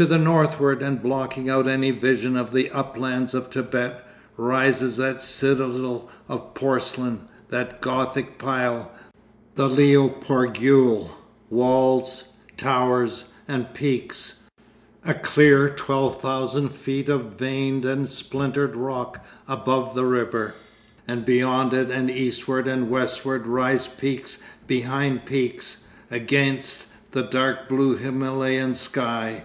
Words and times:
To 0.00 0.04
the 0.04 0.18
northward, 0.18 0.82
and 0.82 1.02
blocking 1.02 1.48
out 1.48 1.66
any 1.66 1.90
vision 1.90 2.36
of 2.36 2.52
the 2.52 2.68
uplands 2.70 3.32
of 3.32 3.46
Thibet, 3.50 4.04
rises 4.36 4.98
that 4.98 5.22
citadel 5.22 6.10
of 6.28 6.52
porcelain, 6.52 7.20
that 7.48 7.80
gothic 7.80 8.36
pile, 8.38 8.90
the 9.54 9.70
Lio 9.70 10.10
Porgyul, 10.10 11.08
walls, 11.48 12.32
towers, 12.58 13.30
and 13.48 13.72
peaks, 13.72 14.42
a 15.02 15.14
clear 15.14 15.70
twelve 15.70 16.20
thousand 16.20 16.72
feet 16.72 17.08
of 17.08 17.38
veined 17.38 17.86
and 17.86 18.06
splintered 18.06 18.76
rock 18.76 19.24
above 19.48 19.94
the 19.94 20.04
river. 20.04 20.52
And 21.08 21.24
beyond 21.24 21.72
it 21.72 21.90
and 21.90 22.10
eastward 22.10 22.68
and 22.68 22.90
westward 22.90 23.46
rise 23.46 23.86
peaks 23.86 24.42
behind 24.66 25.24
peaks, 25.24 25.84
against 26.10 26.86
the 27.12 27.22
dark 27.22 27.66
blue 27.66 27.96
Himalayan 27.96 28.74
sky. 28.74 29.44